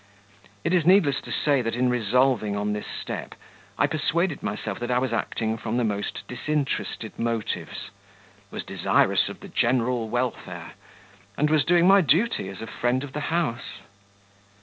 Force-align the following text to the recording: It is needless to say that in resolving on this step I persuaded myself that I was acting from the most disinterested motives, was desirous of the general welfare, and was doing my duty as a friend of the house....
It 0.63 0.73
is 0.73 0.83
needless 0.83 1.21
to 1.21 1.31
say 1.31 1.61
that 1.61 1.75
in 1.75 1.87
resolving 1.87 2.55
on 2.55 2.73
this 2.73 2.87
step 2.87 3.35
I 3.77 3.85
persuaded 3.85 4.41
myself 4.41 4.79
that 4.79 4.89
I 4.89 4.97
was 4.97 5.13
acting 5.13 5.59
from 5.59 5.77
the 5.77 5.83
most 5.83 6.27
disinterested 6.27 7.19
motives, 7.19 7.91
was 8.49 8.63
desirous 8.63 9.29
of 9.29 9.41
the 9.41 9.47
general 9.47 10.09
welfare, 10.09 10.71
and 11.37 11.51
was 11.51 11.63
doing 11.63 11.87
my 11.87 12.01
duty 12.01 12.49
as 12.49 12.63
a 12.63 12.65
friend 12.65 13.03
of 13.03 13.13
the 13.13 13.19
house.... 13.29 13.81